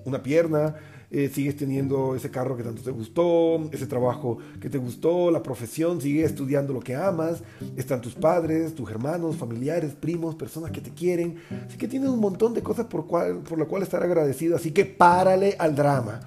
una 0.06 0.24
pierna, 0.24 0.76
eh, 1.12 1.30
sigues 1.30 1.56
teniendo 1.56 2.16
ese 2.16 2.32
carro 2.32 2.58
que 2.58 2.64
tanto 2.64 2.82
te 2.82 2.92
gustó, 2.92 3.70
ese 3.72 3.86
trabajo 3.86 4.40
que 4.60 4.70
te 4.70 4.78
gustó, 4.78 5.30
la 5.30 5.44
profesión, 5.44 6.02
sigues 6.02 6.32
estudiando 6.32 6.74
lo 6.74 6.80
que 6.80 6.96
amas, 6.96 7.44
están 7.78 8.02
tus 8.02 8.16
padres, 8.16 8.74
tus 8.76 8.90
hermanos, 8.90 9.36
familiares, 9.36 9.94
primos, 9.94 10.36
personas 10.36 10.72
que 10.72 10.82
te 10.82 10.92
quieren. 10.92 11.38
Así 11.68 11.78
que 11.78 11.88
tienes 11.88 12.10
un 12.10 12.20
montón 12.20 12.54
de 12.54 12.64
cosas 12.64 12.88
por, 12.88 13.08
cual, 13.08 13.40
por 13.40 13.58
lo 13.58 13.68
cual 13.68 13.84
estar 13.84 14.02
agradecido. 14.04 14.56
Así 14.56 14.72
que 14.72 14.86
párale 14.86 15.56
al 15.60 15.76
drama, 15.76 16.22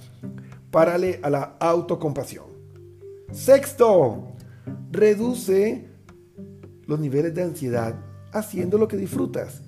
párale 0.71 1.19
a 1.23 1.31
la 1.31 1.57
autocompasión. 1.59 2.47
Sexto, 3.33 4.38
reduce 4.91 5.89
los 6.87 6.99
niveles 6.99 7.35
de 7.35 7.43
ansiedad 7.43 7.95
haciendo 8.33 8.79
lo 8.79 8.89
que 8.89 8.97
disfrutas. 8.97 9.63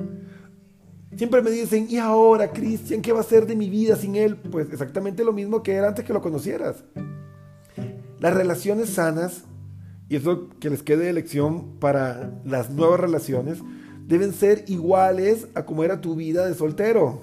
Siempre 1.17 1.43
me 1.43 1.51
dicen, 1.51 1.87
¿y 1.91 1.99
ahora, 1.99 2.53
Cristian, 2.53 3.03
qué 3.03 3.13
va 3.13 3.21
a 3.21 3.25
ser 3.25 3.47
de 3.47 3.57
mi 3.57 3.69
vida 3.69 3.97
sin 3.97 4.17
él? 4.17 4.37
Pues 4.37 4.69
exactamente 4.73 5.25
lo 5.25 5.33
mismo 5.33 5.63
que 5.63 5.75
era 5.75 5.89
antes 5.89 6.05
que 6.05 6.13
lo 6.13 6.23
conocieras. 6.23 6.85
Las 8.21 8.35
relaciones 8.35 8.91
sanas, 8.91 9.45
y 10.09 10.17
eso 10.17 10.49
que 10.61 10.71
les 10.71 10.83
quede 10.83 11.07
de 11.07 11.13
lección 11.13 11.79
para 11.79 12.41
las 12.45 12.71
nuevas 12.71 13.01
relaciones, 13.01 13.59
deben 14.07 14.33
ser 14.33 14.65
iguales 14.69 15.49
a 15.55 15.65
como 15.65 15.85
era 15.85 16.01
tu 16.01 16.15
vida 16.15 16.47
de 16.47 16.55
soltero. 16.55 17.21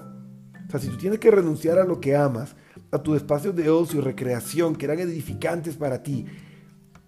O 0.66 0.70
sea, 0.70 0.80
si 0.80 0.88
tú 0.88 0.96
tienes 0.98 1.18
que 1.18 1.30
renunciar 1.30 1.78
a 1.78 1.84
lo 1.84 2.00
que 2.00 2.14
amas, 2.14 2.56
a 2.90 3.02
tus 3.02 3.16
espacios 3.16 3.56
de 3.56 3.70
ocio 3.70 4.00
y 4.00 4.02
recreación 4.02 4.76
que 4.76 4.84
eran 4.84 4.98
edificantes 4.98 5.76
para 5.76 6.02
ti, 6.02 6.26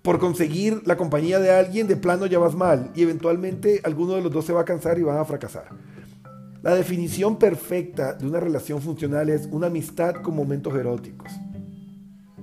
por 0.02 0.18
conseguir 0.18 0.82
la 0.86 0.96
compañía 0.96 1.38
de 1.38 1.50
alguien, 1.50 1.86
de 1.86 1.96
plano 1.96 2.26
ya 2.26 2.38
vas 2.38 2.54
mal 2.54 2.90
y 2.94 3.02
eventualmente 3.02 3.80
alguno 3.84 4.14
de 4.14 4.22
los 4.22 4.32
dos 4.32 4.44
se 4.44 4.52
va 4.52 4.62
a 4.62 4.64
cansar 4.64 4.98
y 4.98 5.02
van 5.02 5.18
a 5.18 5.24
fracasar. 5.24 5.68
La 6.62 6.74
definición 6.74 7.38
perfecta 7.38 8.14
de 8.14 8.26
una 8.26 8.40
relación 8.40 8.80
funcional 8.82 9.28
es 9.30 9.48
una 9.50 9.68
amistad 9.68 10.16
con 10.16 10.36
momentos 10.36 10.74
eróticos. 10.74 11.30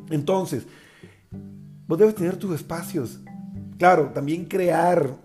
Entonces, 0.10 0.66
vos 1.88 1.98
debes 2.00 2.16
tener 2.16 2.38
tus 2.38 2.56
espacios. 2.56 3.20
Claro, 3.78 4.12
también 4.14 4.46
crear 4.46 5.16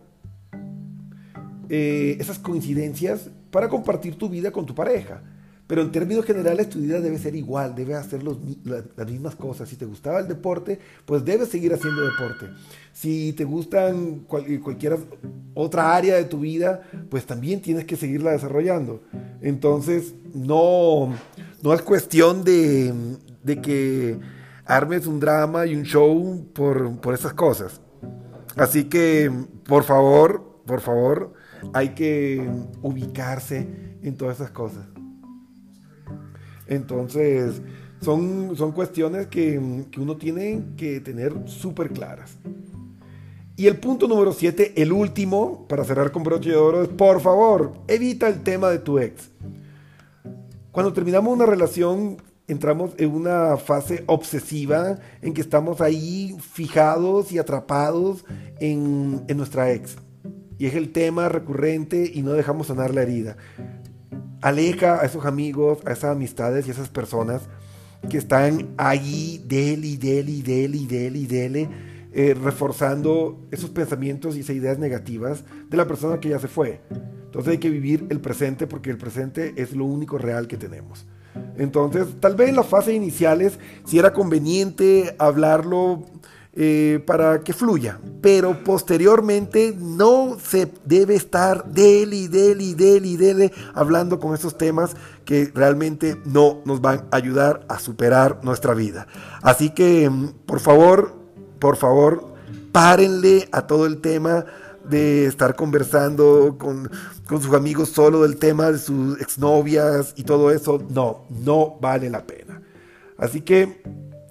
eh, 1.69 2.17
esas 2.21 2.39
coincidencias 2.39 3.31
para 3.51 3.69
compartir 3.69 4.17
tu 4.17 4.29
vida 4.29 4.51
con 4.51 4.67
tu 4.67 4.75
pareja. 4.75 5.23
Pero 5.73 5.81
en 5.81 5.91
términos 5.91 6.27
generales 6.27 6.69
tu 6.69 6.81
vida 6.81 7.01
debe 7.01 7.17
ser 7.17 7.35
igual, 7.35 7.75
debe 7.75 7.95
hacer 7.95 8.23
las 8.23 9.11
mismas 9.11 9.35
cosas. 9.37 9.71
Si 9.71 9.77
te 9.77 9.87
gustaba 9.87 10.21
el 10.21 10.29
deporte, 10.29 10.79
pues 11.07 11.25
debes 11.25 11.49
seguir 11.49 11.73
haciendo 11.73 12.03
deporte. 12.03 12.51
Si 12.93 13.33
te 13.33 13.45
gustan 13.45 14.27
cualquier 14.27 14.99
otra 15.55 15.97
área 15.97 16.17
de 16.17 16.25
tu 16.25 16.41
vida, 16.41 16.83
pues 17.09 17.25
también 17.25 17.63
tienes 17.63 17.87
que 17.87 17.97
seguirla 17.97 18.33
desarrollando. 18.33 19.01
Entonces, 19.41 20.13
no, 20.35 21.15
no 21.63 21.73
es 21.73 21.81
cuestión 21.81 22.45
de, 22.45 22.93
de 23.43 23.63
que 23.63 24.19
armes 24.67 25.07
un 25.07 25.21
drama 25.21 25.65
y 25.65 25.75
un 25.75 25.85
show 25.85 26.49
por, 26.53 27.01
por 27.01 27.15
esas 27.15 27.33
cosas. 27.33 27.81
Así 28.57 28.85
que, 28.91 29.33
por 29.65 29.85
favor, 29.85 30.61
por 30.67 30.83
favor, 30.83 31.33
hay 31.73 31.95
que 31.95 32.47
ubicarse 32.83 33.67
en 34.03 34.19
todas 34.19 34.37
esas 34.37 34.51
cosas. 34.51 34.92
Entonces, 36.73 37.61
son, 38.01 38.57
son 38.57 38.73
cuestiones 38.73 39.27
que, 39.27 39.59
uno 39.99 40.17
tiene 40.17 40.63
que 40.77 41.01
tener 41.01 41.35
súper 41.47 41.91
claras. 41.91 42.37
Y 43.57 43.67
el 43.67 43.77
punto 43.77 44.09
número 44.09 44.33
7, 44.33 44.73
el 44.81 44.91
último, 44.91 45.67
para 45.69 45.85
cerrar 45.85 46.11
con 46.11 46.23
broche 46.23 46.51
de 46.51 46.57
oro, 46.57 46.83
es 46.83 46.89
por 46.89 47.21
favor, 47.21 47.75
evita 47.87 48.27
el 48.27 48.43
tema 48.43 48.71
de 48.71 48.79
tu 48.79 48.99
ex. 48.99 49.31
Cuando 50.71 50.95
terminamos 50.95 51.35
una 51.35 51.45
relación, 51.45 52.17
entramos 52.49 52.93
en 52.97 53.11
una 53.11 53.59
fase 53.59 54.03
obsesiva 54.07 54.99
en 55.21 55.35
que 55.35 55.43
estamos 55.43 55.83
ahí 55.83 56.35
fijados 56.41 57.31
y 57.33 57.39
atrapados 57.39 58.25
en, 58.59 59.23
en 59.29 59.37
nuestra 59.37 59.71
ex. 59.71 59.97
Y 60.59 60.65
es 60.67 60.75
el 60.75 60.91
tema 60.91 61.29
recurrente 61.29 62.11
y 62.13 62.23
no 62.23 62.33
dejamos 62.33 62.69
sanar 62.69 62.95
la 62.95 63.03
herida 63.03 63.37
aleja 64.43 65.01
a 65.01 65.07
esos 65.07 65.25
amigos, 65.25 65.79
a 65.87 65.93
esas 65.93 66.17
amistades 66.17 66.67
y 66.67 66.71
a 66.71 66.73
esas 66.75 66.89
personas 66.89 67.43
que 68.11 68.19
están 68.19 68.75
ahí, 68.77 69.43
dele 69.47 69.87
y 69.87 69.97
dele 69.97 70.33
y 70.33 70.43
dele 70.43 70.77
y 70.77 70.87
dele 70.87 71.19
y 71.19 71.27
dele, 71.27 71.69
eh, 72.13 72.35
reforzando 72.35 73.41
esos 73.51 73.71
pensamientos 73.71 74.37
y 74.37 74.41
esas 74.41 74.57
ideas 74.57 74.79
negativas 74.79 75.45
de 75.71 75.77
la 75.77 75.87
persona 75.87 76.21
que 76.21 76.29
ya 76.29 76.39
se 76.39 76.49
fue. 76.49 76.81
Entonces 77.25 77.53
hay 77.53 77.59
que 77.59 77.71
vivir 77.71 78.07
el 78.11 78.21
presente 78.21 78.67
porque 78.67 78.91
el 78.91 78.99
presente 78.99 79.55
es 79.57 79.73
lo 79.73 79.87
único 79.87 80.19
real 80.19 80.49
que 80.49 80.59
tenemos. 80.59 81.07
Entonces, 81.57 82.07
tal 82.21 82.35
vez 82.35 82.51
en 82.51 82.57
las 82.57 82.67
fases 82.67 82.95
iniciales, 82.95 83.59
si 83.87 83.99
era 83.99 84.13
conveniente 84.13 85.15
hablarlo 85.19 86.05
eh, 86.55 87.03
para 87.07 87.41
que 87.41 87.55
fluya. 87.55 87.99
Pero 88.21 88.63
posteriormente 88.63 89.75
no 89.79 90.37
se 90.39 90.71
debe 90.85 91.15
estar 91.15 91.65
dele 91.65 92.17
y 92.17 92.29
dele 92.29 92.63
y 92.65 92.75
dele 92.75 93.09
y 93.09 93.17
dele 93.17 93.53
hablando 93.73 94.21
con 94.21 94.35
esos 94.35 94.59
temas 94.59 94.95
que 95.25 95.51
realmente 95.55 96.21
no 96.27 96.61
nos 96.67 96.83
van 96.83 97.07
a 97.11 97.17
ayudar 97.17 97.65
a 97.69 97.79
superar 97.79 98.41
nuestra 98.43 98.75
vida. 98.75 99.07
Así 99.41 99.71
que, 99.71 100.11
mm, 100.11 100.29
por 100.45 100.61
favor, 100.61 101.15
por 101.59 101.77
favor, 101.77 102.35
párenle 102.71 103.49
a 103.51 103.67
todo 103.67 103.87
el 103.87 104.03
tema 104.03 104.45
de 104.85 105.25
estar 105.25 105.57
conversando 105.57 106.57
con, 106.59 106.91
con, 107.27 107.41
sus 107.41 107.55
amigos 107.55 107.89
solo 107.89 108.23
del 108.23 108.37
tema 108.37 108.71
de 108.73 108.79
sus 108.79 109.19
exnovias 109.23 110.13
y 110.17 110.25
todo 110.25 110.51
eso. 110.51 110.83
No, 110.91 111.25
no 111.31 111.79
vale 111.81 112.11
la 112.11 112.27
pena. 112.27 112.61
Así 113.17 113.41
que 113.41 113.81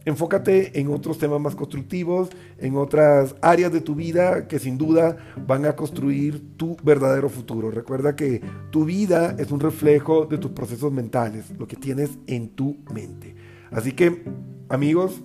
Enfócate 0.04 0.80
en 0.80 0.92
otros 0.92 1.20
temas 1.20 1.40
más 1.40 1.54
constructivos, 1.54 2.30
en 2.58 2.76
otras 2.76 3.36
áreas 3.42 3.72
de 3.72 3.82
tu 3.82 3.94
vida 3.94 4.48
que 4.48 4.58
sin 4.58 4.78
duda 4.78 5.18
van 5.46 5.66
a 5.66 5.76
construir 5.76 6.58
tu 6.58 6.76
verdadero 6.84 7.30
futuro. 7.30 7.70
Recuerda 7.70 8.16
que 8.16 8.42
tu 8.72 8.86
vida 8.86 9.36
es 9.38 9.52
un 9.52 9.60
reflejo 9.60 10.26
de 10.26 10.40
tus 10.40 10.52
procesos 10.52 10.92
mentales, 10.92 11.52
lo 11.60 11.68
que 11.68 11.76
tienes 11.76 12.18
en 12.26 12.50
tu 12.50 12.78
mente. 12.92 13.36
Así 13.70 13.92
que, 13.92 14.24
amigos, 14.70 15.22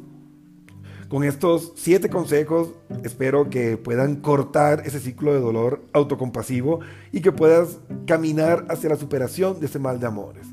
con 1.09 1.25
estos 1.25 1.73
siete 1.77 2.11
consejos 2.11 2.73
espero 3.05 3.49
que 3.49 3.77
puedan 3.77 4.17
cortar 4.17 4.83
ese 4.85 5.01
ciclo 5.01 5.33
de 5.33 5.41
dolor 5.41 5.85
autocompasivo 5.93 6.81
y 7.12 7.21
que 7.21 7.33
puedas 7.33 7.79
caminar 8.07 8.67
hacia 8.69 8.91
la 8.91 8.97
superación 8.97 9.61
de 9.61 9.67
ese 9.67 9.79
mal 9.79 10.01
de 10.01 10.07
amores. 10.07 10.47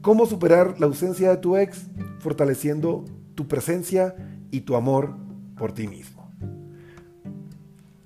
¿Cómo 0.00 0.26
superar 0.26 0.80
la 0.80 0.86
ausencia 0.86 1.30
de 1.30 1.36
tu 1.36 1.56
ex? 1.56 1.86
Fortaleciendo 2.18 3.04
tu 3.34 3.46
presencia 3.48 4.14
y 4.50 4.62
tu 4.62 4.76
amor 4.76 5.16
por 5.56 5.72
ti 5.72 5.86
mismo. 5.86 6.24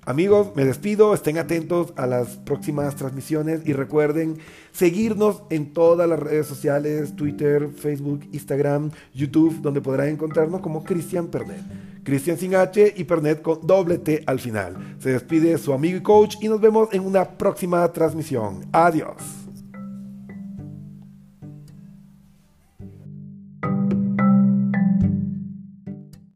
Amigos, 0.09 0.53
me 0.55 0.65
despido, 0.65 1.13
estén 1.13 1.37
atentos 1.37 1.93
a 1.95 2.07
las 2.07 2.37
próximas 2.37 2.95
transmisiones 2.95 3.61
y 3.65 3.73
recuerden 3.73 4.39
seguirnos 4.71 5.43
en 5.51 5.71
todas 5.71 6.09
las 6.09 6.17
redes 6.17 6.47
sociales, 6.47 7.15
Twitter, 7.15 7.69
Facebook, 7.69 8.21
Instagram, 8.31 8.89
YouTube, 9.13 9.61
donde 9.61 9.81
podrán 9.81 10.07
encontrarnos 10.07 10.61
como 10.61 10.83
Cristian 10.83 11.27
Pernet. 11.27 11.61
Cristian 12.03 12.39
sin 12.39 12.55
H 12.55 12.91
y 12.97 13.03
Pernet 13.03 13.43
con 13.43 13.59
doble 13.61 13.99
T 13.99 14.23
al 14.25 14.39
final. 14.39 14.97
Se 14.97 15.11
despide 15.11 15.59
su 15.59 15.73
amigo 15.73 15.99
y 15.99 16.01
coach 16.01 16.37
y 16.41 16.47
nos 16.47 16.59
vemos 16.59 16.89
en 16.91 17.05
una 17.05 17.37
próxima 17.37 17.87
transmisión. 17.91 18.65
Adiós. 18.71 19.38